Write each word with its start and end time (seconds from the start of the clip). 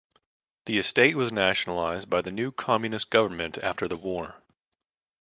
The 0.65 0.79
estate 0.79 1.15
was 1.15 1.31
nationalized 1.31 2.09
by 2.09 2.23
the 2.23 2.31
new 2.31 2.51
communist 2.51 3.11
government 3.11 3.59
after 3.59 3.87
the 3.87 3.97
war. 3.97 4.41